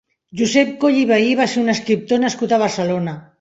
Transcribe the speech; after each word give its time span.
Josep 0.39 0.71
Coll 0.83 0.97
i 1.01 1.03
Vehí 1.11 1.35
va 1.41 1.47
ser 1.51 1.59
un 1.65 1.75
escriptor 1.75 2.23
nascut 2.25 2.57
a 2.57 2.61
Barcelona. 2.65 3.15